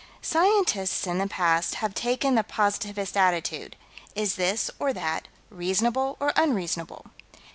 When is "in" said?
1.05-1.19